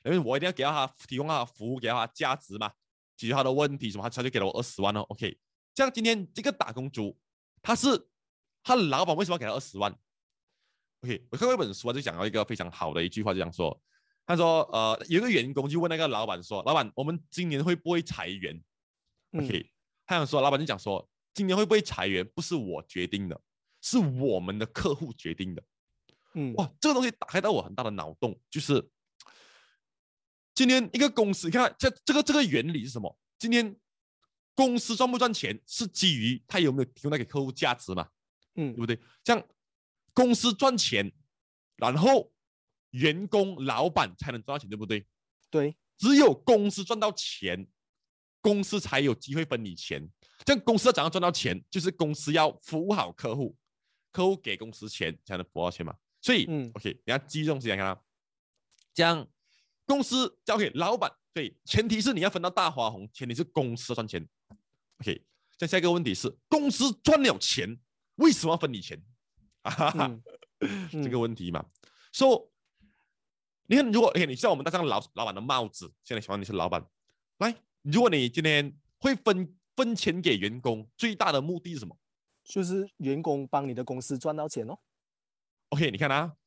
[0.06, 2.72] 因为我一定要给到他提供他的服务，给到他价值嘛，
[3.16, 5.02] 解决他的问题什么，他就给了我二十万哦。
[5.10, 5.38] OK，
[5.74, 7.18] 这样今天这个打工族，
[7.62, 8.08] 他是
[8.68, 9.90] 他老板为什么要给他二十万
[11.00, 13.82] ？OK，我看过一本书啊，就讲到一个非常好的一句话，就讲说，
[14.26, 18.62] 他说呃，有一个员工就问那个老板说，老板，我们今年会不会裁员
[19.32, 19.72] 嗯？OK，、
[20.06, 23.40] 他想说，老板就讲说，今年会不会裁员不是我决定的，
[23.82, 25.64] 是我们的客户决定的。
[26.34, 28.86] 嗯哇，这个东西打开到我很大的脑洞，就是
[30.54, 33.18] 今天一个公司，你看这这个这个原理是什么？
[33.40, 33.78] 今天
[34.56, 38.10] 公司赚不赚钱是基于它有没有提供那个客户价值嘛，
[38.58, 39.00] 嗯对不对？
[39.24, 39.48] 这样
[40.13, 41.12] 公司赚钱，
[41.78, 42.34] 然后
[42.91, 45.06] 员工、老板才能赚到钱，对不对？
[45.50, 47.67] 对，只有公司赚到钱，
[48.41, 50.10] 公司才有机会分你钱。
[50.46, 51.63] 这样公司要怎样赚到钱？
[51.70, 53.56] 就是公司要服务好客户，
[54.12, 55.96] 客户给公司钱才能服到钱嘛。
[56.22, 58.02] 所以、嗯 o k 你要记这东西来看啊。
[58.93, 59.28] 这样
[59.86, 64.28] 公司交给老板，对，前提是你要分到大花红，前提是公司赚钱。
[65.00, 65.24] OK，
[65.58, 67.80] 再下一个问题是，公司赚了钱，
[68.18, 69.02] 为什么要分你钱？
[69.64, 70.20] 啊哈哈，
[70.60, 71.66] 嗯 这个问题嘛。
[72.14, 72.52] 说、
[73.66, 76.86] 你看，如果哎，你像我们戴上老老板的帽子，现在希望你是老板，
[77.40, 81.98] 来，如果你今天会分分钱给员工，最大的目的是什么
[82.44, 84.80] 就是员工帮你的公司赚到钱哦。
[85.70, 86.38] ？OK，你看啊，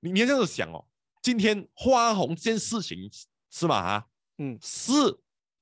[0.00, 0.88] 你你要这样子想哦，
[1.22, 3.08] 今天花红这件事情
[3.48, 3.76] 是吗？
[3.76, 4.90] 啊，嗯是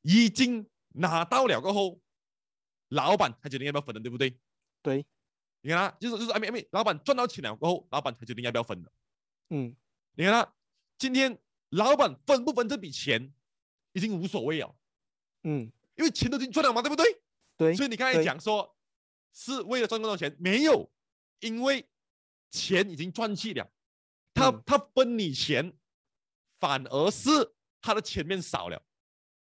[0.02, 2.00] 已经拿到了过后，
[2.88, 4.36] 老板他决定要不要分的，对不对？
[4.82, 5.06] 对，
[5.64, 8.92] 你看他，就是就是哎没没，老板赚到钱了过后，老板才决定要不要分的。
[9.48, 9.74] 嗯
[10.14, 10.54] 你看他，
[10.98, 11.38] 今天
[11.70, 13.32] 老板分不分这笔钱
[13.94, 14.76] 已经无所谓了，
[15.44, 17.06] 嗯，因为钱都已经赚了嘛，对不对？
[17.56, 18.76] 对，所以你刚才讲说
[19.32, 20.90] 是为了赚更多钱，没有，
[21.40, 21.88] 因为
[22.50, 23.72] 钱已经赚去了，
[24.34, 25.72] 他、嗯他分你钱，
[26.60, 27.30] 反而是
[27.80, 28.82] 他的钱变少了。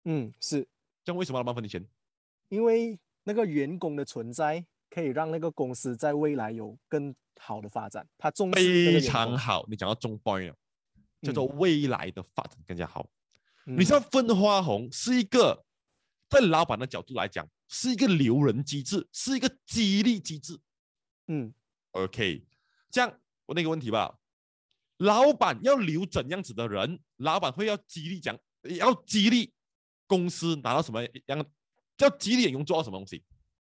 [0.04, 0.66] 嗯是
[1.04, 1.86] 这样为什么老板分你钱？
[2.48, 9.00] 因为那个员工的存在可以让那个公司在未来有更好的发展，他重视非。
[9.00, 10.56] 常好，你讲到中 point 了，
[11.22, 13.08] 叫做未来的发展更加好。
[13.66, 15.64] 嗯你知道分花红是一个，
[16.30, 20.58] 在老板的角度来讲，是一个留人机制，是一个激励机制。
[21.26, 21.52] 嗯
[21.90, 22.46] OK，
[22.90, 24.18] 这样我那个问题吧，
[24.96, 26.98] 老板要留怎样子的人？
[27.16, 29.52] 老板会要激励讲，要激励
[30.06, 31.46] 公司拿到什么样？
[31.98, 33.22] 要激励员工做到什么东西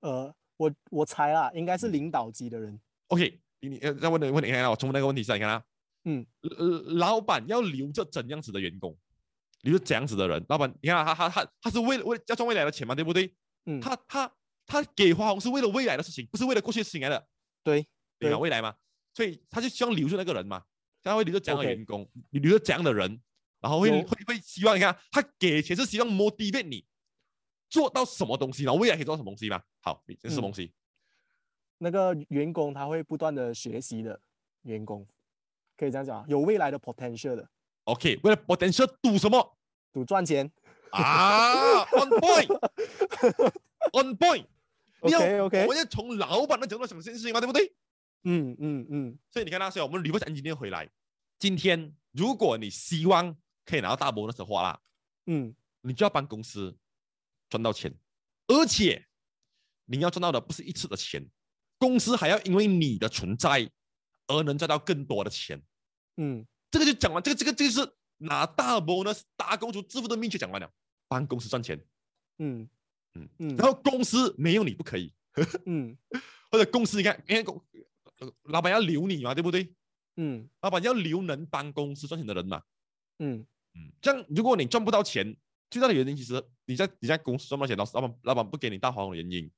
[0.01, 2.79] 呃，我我猜啦，应嗯该是领导级的人。
[3.07, 5.63] ？OK，你你呃再问的问题，你看啊我重复那个问题下，你看啊，
[6.05, 8.97] 嗯呃，老板要留着怎样子的员工，
[9.61, 10.43] 留着怎样子的人？
[10.49, 13.33] 老板，你看啊他他他他是为了为了要赚未来的钱嘛，对不对？
[13.65, 14.31] 嗯，他他
[14.65, 17.27] 他给花红是为了未来的事情，不是为了过去的事情来的，
[17.63, 17.85] 对
[18.19, 18.75] 对啊未来嘛，
[19.13, 20.63] 所以他就希望留住那个人嘛，
[21.03, 23.21] 他会留着这样的员工，你留着这样的人，
[23.59, 26.85] 然后会会会希望你看他给钱是希望 motivate 你
[27.75, 29.61] 做到什么东西，然后未来可以做到什么东西吗？
[29.81, 30.73] 好，你这是什么嗯东西？
[31.79, 34.17] 那个员工他会不断的学习的
[34.61, 35.05] 员工，
[35.75, 37.49] 可以这样讲啊，有未来的 potential 的
[37.83, 39.57] ，OK，为了 potential 赌什么
[39.91, 40.49] 赌赚钱。
[40.91, 44.45] 啊？On point，on point。
[45.01, 47.75] 你要 OK OK，我们要从老板的角度想这件事情嘛，对不对？
[48.23, 50.89] 嗯嗯嗯所以你看那时候我们 reverse engineer 回来，
[51.37, 53.35] 今天如果你希望
[53.65, 54.79] 可以拿到大 bonus 的话啦，
[55.25, 56.75] 嗯你就要帮公司
[57.55, 57.93] 赚到钱，
[58.47, 59.07] 而且
[59.85, 61.25] 你要赚到的不是一次的钱，
[61.77, 63.71] 公司还要因为你的存在
[64.27, 65.61] 而能赚到更多的钱。
[66.17, 66.45] 嗯。
[66.71, 70.69] 这个就讲完，这个这个这个是拿大 bonus 大公主致富的秘诀讲完了，
[71.07, 71.79] 帮公司赚钱，
[72.39, 72.67] 嗯。
[73.13, 73.29] 嗯。
[73.39, 75.13] 嗯，然后公司没有你不可以，
[75.65, 75.97] 嗯。
[76.51, 77.63] 或者公司你看，因为公
[78.19, 79.73] 呃老板要留你嘛，对不对？
[80.17, 80.49] 嗯。
[80.61, 82.61] 老板要留能帮公司赚钱的人嘛。
[83.19, 83.45] 嗯。
[83.75, 85.35] 嗯，这样如果你赚不到钱，
[85.69, 89.51] 最大的原因其实你在你在公司赚不到钱，老老板老板不给你大花红的原因，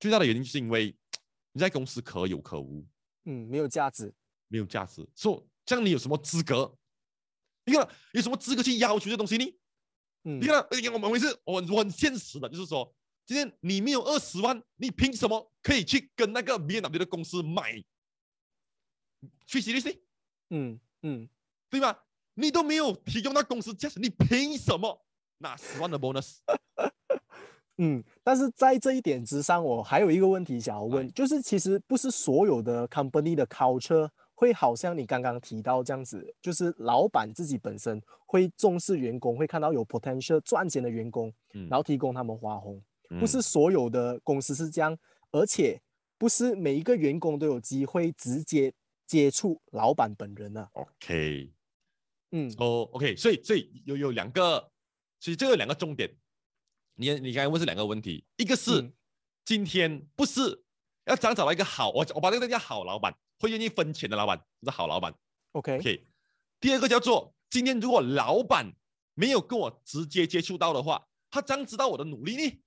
[0.00, 0.96] 最大的原因就是因为
[1.52, 2.86] 你在公司可有可无，
[3.24, 4.12] 嗯，没有价值。
[4.48, 5.06] 没有价值。
[5.14, 6.74] 说、这样你有什么资格？
[7.64, 9.44] 你看有什么资格去要求这东西呢？
[10.24, 12.94] 嗯你看，哎呀，我们是我我很现实的，就是说，
[13.26, 17.72] 今天你没有二十万，你凭什么可以去跟那个 B N W 的公司买
[19.46, 20.02] 去 C D C？？
[20.50, 21.28] 嗯嗯
[21.68, 22.04] 对吧？
[22.34, 25.06] 你都没有提供到公司价值，你凭什么
[25.38, 26.38] 拿十万的 bonus？
[27.78, 42.76] 嗯，但是在这一点之上，我还有一个问题想要问，就是其实不是所有的 company 的 culture 会好像你刚刚提到这样子，就是老板自己本身会重视员工，会看到有 potential 赚钱的员工，嗯然后提供他们花红。
[43.10, 44.94] 嗯不是所有的公司是这样，
[45.30, 45.80] 而且
[46.18, 48.70] 不是每一个员工都有机会直接
[49.06, 50.68] 接触老板本人啊。
[50.72, 51.50] OK，
[52.32, 54.70] 嗯哦、OK，所以所以有有两个，
[55.20, 56.16] 所以这个有两个重点。
[56.94, 58.92] 你你刚才问是两个问题，一个是、嗯
[59.44, 60.62] 今天不是
[61.06, 65.14] 要想找到一个好，我我把这个叫好老板，会愿意分钱的老板，是好老板。
[65.52, 66.06] ，OK，OK，
[66.60, 68.70] 第二个叫做今天如果老板
[69.14, 72.60] 没有跟我直接接触到的话，他怎样知道我的努力呢？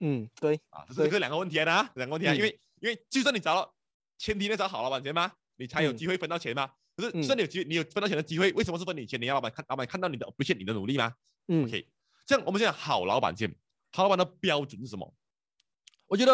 [0.00, 3.74] 嗯，对，啊，这是这两个问题啊，两个问题啊，因嗯为因为就算你找到，
[4.18, 5.32] 前提你找好老板先吗？
[5.56, 6.74] 你才有嗯机会分到钱吗？
[6.98, 9.20] 可是嗯就算你有机会，你有分到钱的机会，为什么是分你钱？
[9.20, 11.14] 你要老板看，老板看到你的不欠你的努力吗
[11.46, 11.88] 嗯？OK，
[12.26, 13.54] 这样我们现在好老板先，
[13.92, 15.14] 好老板的标准是什么？
[16.08, 16.32] 我觉得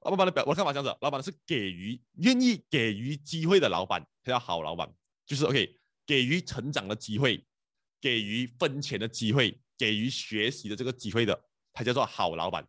[0.00, 4.92] 老板的表，我的看法这样子，老板是给予愿意给予机会的老板，才叫好老板，
[5.24, 7.46] 就是 OK，给予成长的机会，
[8.00, 12.66] 给予分钱的机会，给予学习的这个机会的，才叫做好老板。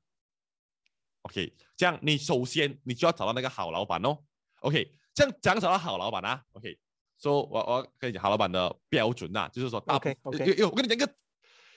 [1.23, 4.17] OK，这样你首先你就要找到那个好老板哦。
[4.59, 6.77] OK，这样怎样找到好老板啊？OK，
[7.23, 11.15] 说、我我跟你讲好老板的标准呐、就是说大 OK，OK 有有我跟你讲一个，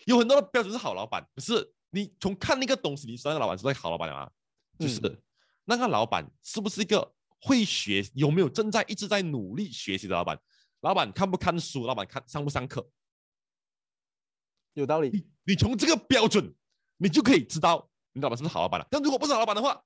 [0.07, 4.31] 有很多的标准是好老板，可是你从看那个东西，你知道那个老板是不是好老板啊？
[4.79, 5.23] 就是嗯
[5.65, 10.39] 那个老板是不是一个会学，有没有正在一直在努力学习的老板？
[10.81, 11.87] 老板看不看书？
[11.87, 12.89] 老板看上不上课？
[14.75, 15.11] 有道理。
[15.11, 16.55] 你你从这个标准，
[16.99, 18.87] 你就可以知道你老板是不是好老板了。
[18.91, 19.83] 但如果不是好老板的话，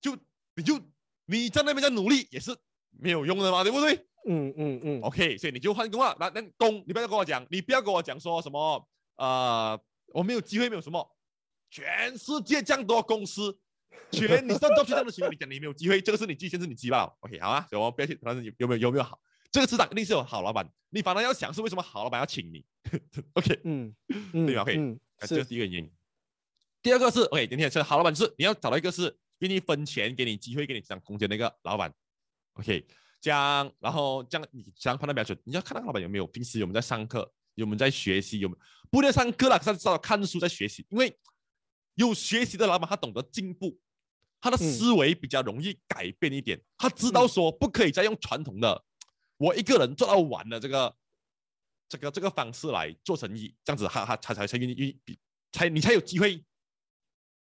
[0.00, 0.16] 就
[0.54, 0.80] 你就
[1.26, 2.56] 你在那边在努力也是
[2.98, 3.94] 没有用的嘛，对不对
[4.28, 11.16] 嗯嗯嗯，？OK，所以你就换工啊，那那工你不要跟我讲，你不要跟我讲说什么呃我没有机会，没有什么，
[11.70, 13.58] 全世界这样多公司。
[14.12, 17.16] 全你上做这样的行为，你讲你没有机会，这个是你自己限制你鸡巴了。
[17.20, 19.20] OK，好啊，所以我们不要去，反正有有没有有没有好，
[19.52, 22.64] 这个市场一定是有好老板，你反而要想是为什么好老板要请你。
[23.34, 23.94] OK，嗯
[24.32, 25.90] 嗯，对吧？OK，这是一个原因。
[26.82, 31.92] 第二个是 OK，今天是好老板是你要找到一个是愿意分钱、给你机会、给你这样空间的一个老板。
[32.60, 32.86] OK，
[33.20, 41.18] 这样然后这样你这样判断标准，你要看那个老板有没有平时有没有在上课，有没有在学习，有没有不能上课了，他至少看书在学习，因为
[41.94, 43.80] 有学习的老板他懂得进步，
[44.40, 44.60] 他的嗯。
[44.60, 47.28] 思维比较容易改变一点，他知道嗯。
[47.28, 48.84] 说不可以再用传统的
[49.38, 50.94] 我一个人做到完的这个
[51.88, 55.18] 这个这个方式来做生意，这样子他他他才才愿意愿意
[55.52, 56.44] 才你才有机会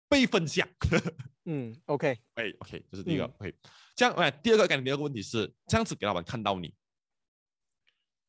[0.08, 0.66] 被分享。
[1.44, 3.24] 嗯，OK，哎，OK，这是第一个。
[3.24, 3.54] 嗯 OK，
[3.94, 6.74] 这样哎，第二个刚才第二个问题是这样子给老板看到你，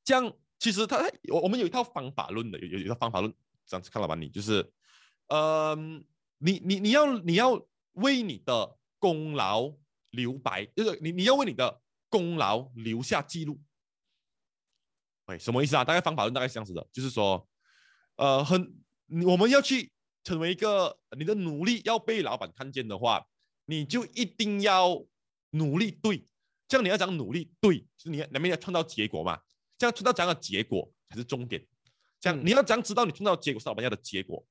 [0.03, 0.97] 这样其实他
[1.29, 3.33] 我我们有一套方法论的，有有有一套方法论
[3.65, 4.71] 这样子看老板你就是，
[5.27, 6.03] 嗯、
[6.37, 7.61] 你你你要你要
[7.93, 9.71] 为你的功劳
[10.11, 13.61] 留白，就是你你要为你的功劳留下记录。
[15.25, 15.83] 哎，什么意思啊？
[15.83, 17.47] 大概方法论大概是这样子的，就是说，
[18.15, 18.75] 呃，很
[19.27, 19.91] 我们要去
[20.23, 23.25] 成为一个你的努力要被老板看见的话，
[23.65, 25.05] 你就一定要
[25.51, 26.25] 努力对，
[26.67, 29.41] 这样你要讲努力对，就是你要两边要创造结果嘛，
[29.77, 31.65] 这样创造这样的结果才是终点。
[32.19, 32.45] 这样嗯。
[32.45, 34.45] 你要怎样知道你创造结果是老板要的结果？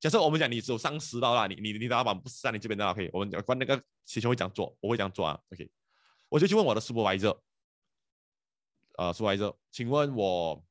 [0.00, 5.70] 假设我们讲你只有上十到啦，你你你的老板不是在你这边的，OK，我们讲关那个学校会这样做，我会这样做啊，OK，
[6.28, 7.38] 我就去问我的 supervisor，
[8.98, 10.62] 呃，supervisor，请问我，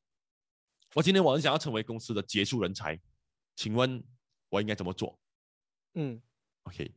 [0.93, 2.99] 我今天我很想要成为公司的杰出人才，
[3.55, 4.03] 请问
[4.49, 5.19] 我应该怎么做
[5.93, 6.21] 嗯
[6.63, 6.93] ，？OK，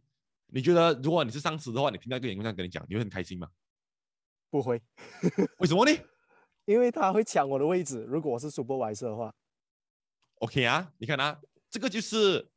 [0.46, 3.50] 你觉得如果你是上司的话，你听到一个员工这样跟你讲，你会很开心吗？
[4.50, 4.80] 不会，
[5.58, 5.92] 为什么呢
[6.64, 8.02] 因为他会抢我的位置。
[8.08, 9.34] 如果我是 supervisor 的话
[10.36, 11.40] ，？OK 啊，你看啊，
[11.70, 12.50] 这个就是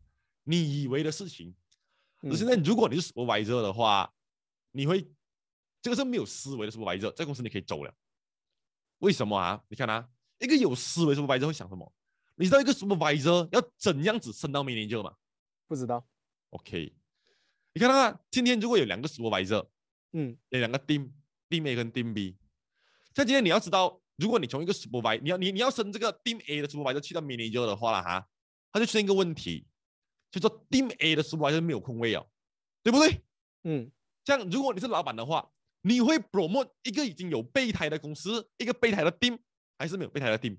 [0.43, 1.49] 你以为的事情。
[2.21, 4.13] 嗯可是现在如果你是 supervisor 的话，
[4.71, 5.09] 你会
[5.81, 7.93] 这个是没有思维的 supervisor，在公司你可以走了。
[8.99, 9.63] 为什么啊？
[9.69, 10.09] 你看啊，
[10.39, 11.93] 一个有思维的 supervisor 会想什么？
[12.39, 15.13] 你知道一个 supervisor 要怎样子升到 manager 吗
[15.67, 16.07] 不知道。
[16.51, 16.95] ？OK，
[17.73, 19.67] 你看啊，今天如果有两个 supervisor，
[20.13, 22.37] 嗯有两个 team，team A 跟 team B，
[23.13, 28.25] 像今天你要知道，如果你从一个 supervisor，你要你你要升这个 team A 的 supervisor 去到 manager 的话了哈，
[28.71, 29.67] 它就出现一个问题，
[30.31, 32.25] 就说 team A 的 supervisor 没有空位哦，
[32.81, 33.21] 对不对？
[33.65, 33.91] 嗯
[34.23, 39.37] 这样，如果你是老板的话，你会 promote 一个已经有备胎的公司，一个备胎的 team，
[39.77, 40.57] 还是没有备胎的 team？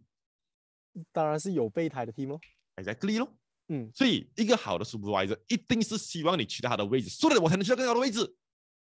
[1.12, 2.40] 当然是有备胎的 team 咯。
[2.76, 3.33] exactly 咯。
[3.68, 8.35] 嗯所以一个好的 supervisor 一定是希望你取代他的位置，所以我才能去到更高的位置。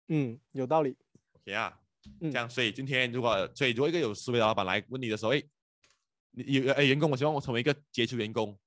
[0.08, 0.98] 嗯，有道理。
[1.34, 1.80] OK 啊，
[2.20, 5.44] 嗯这样，所以今天如果所以如果一个有思维的老板来问你的时候，哎，
[6.32, 8.58] 你有哎员工，我希望我成为一个杰出员工，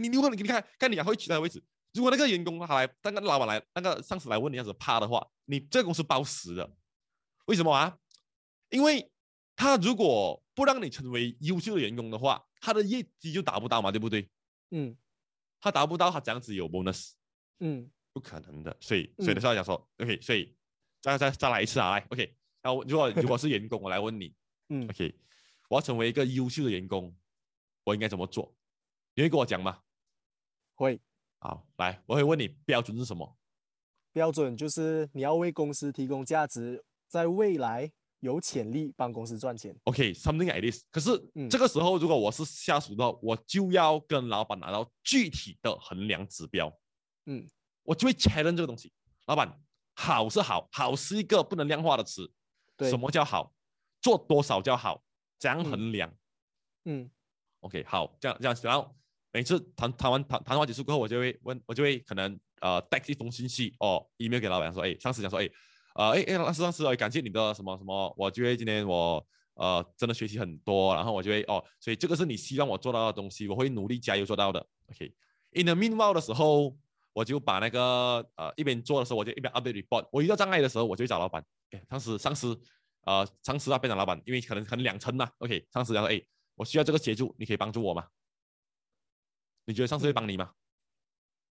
[0.00, 6.68] 你如果你你看看你还会取他的位置，如果那个员工他来，那个老板来，那个上司来问你样子怕的话，你这个公司包死的。
[7.44, 7.96] 为什么啊？
[8.70, 9.11] 因为
[9.62, 14.28] 他如果不让你成为优秀的员工的话，他的业绩就达不到嘛，对不对？
[14.72, 14.96] 嗯
[15.60, 17.12] 他达不到，他这样子有 bonus，
[17.60, 18.76] 嗯不可能的。
[18.80, 20.52] 所以，所以嗯的时候讲说、o k 所以
[21.00, 22.34] 再再再来一次啊，来，OK。
[22.60, 24.34] 然后如果如果是员工，我来问你
[24.68, 25.14] 嗯，，OK，
[25.68, 27.14] 我要成为一个优秀的员工，
[27.84, 28.52] 我应该怎么做？
[29.14, 29.80] 你会跟我讲吗？
[30.74, 31.00] 会。
[31.38, 33.38] 好，来，我会问你标准是什么？
[34.12, 37.92] 标准就是你要为公司提供价值，在未来
[38.22, 39.76] 有潜力帮公司赚钱。
[39.84, 40.84] OK，something、like this。
[40.90, 46.72] 可是、嗯这个时候，如果我是下属的话，我就要跟老板拿到具体的衡量指标，
[47.26, 47.46] 嗯
[47.82, 48.92] 我就会 challenge 这个东西。
[49.26, 49.60] 老板，
[49.94, 52.32] 好是好，好是一个不能量化的词。
[52.76, 53.52] 对什么叫好？
[54.00, 55.02] 做多少叫好？
[55.38, 56.14] 怎样嗯衡量、
[56.84, 57.10] 嗯
[57.58, 58.94] o k 好，这样这样，然后
[59.32, 65.48] 每次谈谈完谈谈话结束过后，我就会问，我就会可能呃带一封信息哦，email 给老板说，哎，上司讲说，哎，
[65.94, 69.24] 呃，哎哎，老师老师，哎，感谢你的什么什么，我觉得今天我
[69.54, 74.66] 呃真的学习很多，然后我觉得哦，所以这个是你希望我做到的东西，我会努力加油做到的。
[74.90, 76.74] OK，in、the meanwhile 的时候，
[77.12, 80.08] 我就把那个呃一边做的时候，我就一边 update report。
[80.10, 82.58] 我遇到障碍的时候，我就会找老板，哎，上司上司，
[83.02, 85.30] 呃，上司啊变成老板，因为可能可能两层嘛。
[85.38, 86.20] OK，上司然后，哎，
[86.54, 88.06] 我需要这个协助，你可以帮助我吗？
[89.66, 90.52] 你觉得上司会帮你吗？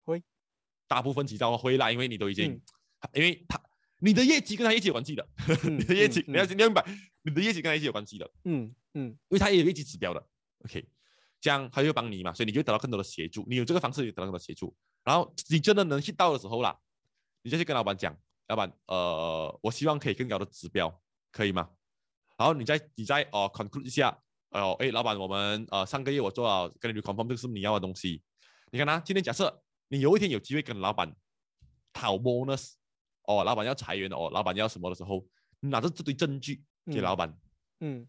[0.05, 0.21] 会。
[0.87, 2.61] 大部分几招会啦，因为你都已经，嗯
[3.13, 3.61] 因为他
[3.99, 5.27] 你的业绩跟他业绩有关系的，
[5.63, 6.85] 嗯 你的业绩、嗯你要你要明白，
[7.23, 9.05] 你的业绩跟他业绩有关系的，嗯嗯。
[9.09, 10.27] 因为他也有业绩指标的
[10.65, 10.87] ，OK，
[11.41, 16.77] 这样他就会帮你嘛，所以你就会得到更多的协助，你有这个方式，你得到更多的协助，然后你真的能 hit 到的时候啦，
[17.41, 18.15] 你就去跟老板讲，
[18.47, 21.69] 老板，呃，我希望可以更高的指标，可以吗？
[22.37, 24.15] 然后你再你再哦、conclude 一下，
[24.51, 28.21] 哦，哎，老板，我们呃上个月我做了跟你 confirm 这个是你要的东西，
[28.71, 31.15] 你看啊，今天假设你有一天有机会跟老板
[31.91, 32.73] 讨 bonus，
[33.27, 35.23] 哦，老板要裁员哦，老板要什么的时候，
[35.59, 37.37] 你拿着这堆证据给嗯老板，
[37.81, 38.07] 嗯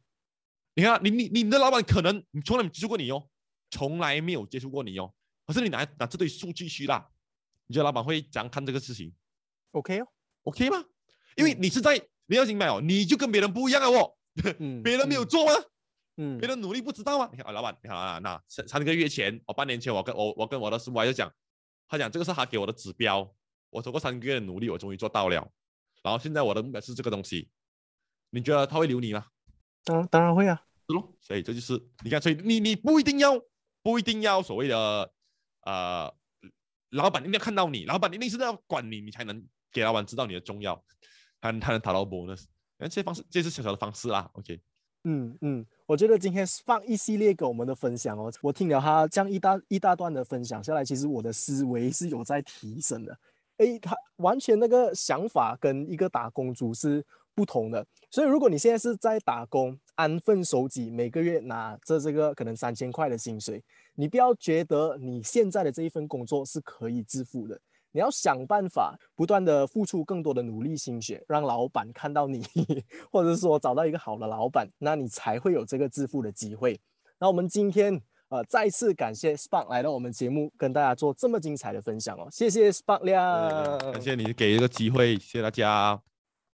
[0.75, 3.29] 你看啊，你你你的老板可能你从来没接触过你哦，
[3.71, 5.12] 从来没有接触过你哦，
[5.47, 7.09] 可是你拿拿这堆数据去啦，
[7.66, 9.12] 你觉得老板会怎样看这个事情
[9.73, 10.07] ，OK 哦
[10.45, 10.85] ，？OK 吗？
[11.37, 14.16] 因为嗯你是在你要明白哦，你就跟别人不一样啊哦，
[14.61, 15.53] 嗯，别人没有嗯，做吗？
[16.16, 17.29] 嗯，别人努力不知道吗？
[17.33, 21.33] 你看啊，老板，你看啊，那三三个月前，我、半年前，我跟我我跟我的师傅就讲，
[21.89, 23.29] 他讲这个是他给我的指标，
[23.71, 25.51] 我走过三个月的努力，我终于做到了。
[26.03, 27.51] 然后现在我的目标是这个东西，
[28.31, 29.27] 你觉得他会留你吗？
[29.85, 31.73] 当当然会啊，是咯，所以这就是
[32.05, 33.41] 你看，所以你你不一定要
[33.83, 35.12] 不一定要所谓的
[35.64, 36.14] 呃，
[36.91, 40.83] 老板一定要看到你，老板一定是要管你，你才能给老板知道你的重要，
[41.41, 42.45] 他他能讨到 bonus。
[42.79, 44.31] 那这些方式，这是小小的方式啦。
[44.35, 44.61] OK，
[45.05, 53.19] 嗯嗯，我觉得今天放一系列给我们的分享哦，我听了他这样一大一大段的分享下来，其实我的思维是有在提升的。
[53.59, 57.05] 诶，他完全那个想法跟一个打工族是
[57.35, 57.87] 不同的。
[58.11, 63.63] 所以如果你现在是在打工，安分守己，每个月拿着这个可能三千块的薪水，
[63.95, 67.61] 你不要觉得你现在的这一份工作是可以致富的。
[67.91, 72.45] 你要想办法不断的付出更多的努力心血，让老板看到你，
[73.11, 76.79] 或者说找到一个好的老板，那你才会有这个致富的机会。
[77.19, 86.01] 那我们今天呃再次感谢 Spark 来到我们节目，跟大家做这么精彩的分享哦，谢谢 Spark 亮，感谢你给一个机会，谢谢大家。